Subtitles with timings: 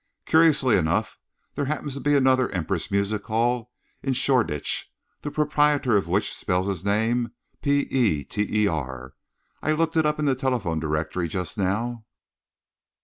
[0.25, 1.19] "Curiously enough,
[1.53, 6.67] there happens to be another Empress Music Hall in Shoreditch, the proprietor of which spells
[6.67, 9.13] his name P e t e r.
[9.61, 12.05] I looked it up in the telephone directory just now."